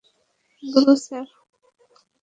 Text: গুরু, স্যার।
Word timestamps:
গুরু, 0.63 0.93
স্যার। 1.05 1.27